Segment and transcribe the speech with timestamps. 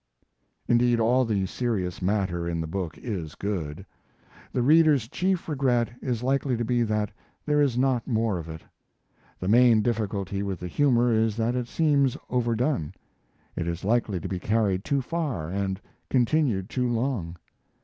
[0.67, 3.85] Indeed, all the serious matter in the book is good.
[4.51, 7.11] The reader's chief regret is likely to be that
[7.45, 8.63] there is not more of it.
[9.39, 12.95] The main difficulty with the humor is that it seems overdone.
[13.55, 15.79] It is likely to be carried too far, and
[16.09, 17.37] continued too long.